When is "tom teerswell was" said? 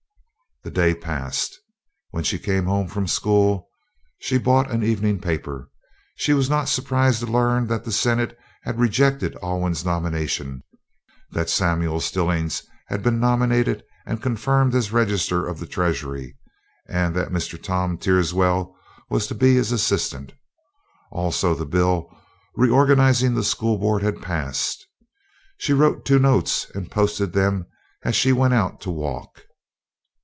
17.59-19.25